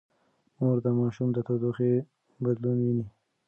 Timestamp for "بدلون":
2.43-2.77